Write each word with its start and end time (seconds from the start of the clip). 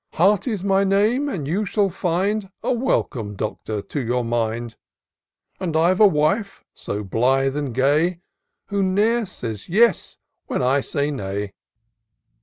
Hearty's 0.13 0.63
my 0.63 0.83
name, 0.83 1.29
and 1.29 1.47
you 1.47 1.63
shall 1.63 1.91
find 1.91 2.49
A 2.63 2.73
welcome. 2.73 3.35
Doctor, 3.35 3.83
to 3.83 3.99
your 3.99 4.25
mind: 4.25 4.75
And 5.59 5.77
I've 5.77 5.99
a 5.99 6.07
wife 6.07 6.63
so 6.73 7.03
blithe 7.03 7.55
and 7.55 7.71
gay. 7.71 8.21
Who 8.69 8.81
ne'er 8.81 9.27
says 9.27 9.69
yes 9.69 10.17
when 10.47 10.63
I 10.63 10.81
say 10.81 11.11
nay.'' 11.11 11.53